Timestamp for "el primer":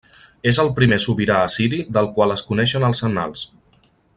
0.63-0.97